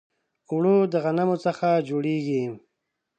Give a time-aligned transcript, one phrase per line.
[0.49, 2.43] اوړه د غنمو څخه جوړیږي